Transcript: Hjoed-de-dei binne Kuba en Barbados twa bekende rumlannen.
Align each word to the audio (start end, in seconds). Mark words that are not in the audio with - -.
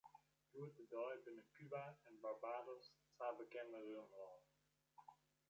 Hjoed-de-dei 0.53 1.19
binne 1.25 1.43
Kuba 1.57 1.83
en 2.07 2.15
Barbados 2.23 2.85
twa 3.15 3.29
bekende 3.39 3.79
rumlannen. 3.87 4.43